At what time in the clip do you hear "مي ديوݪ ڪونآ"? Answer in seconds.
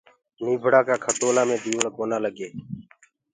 1.47-2.17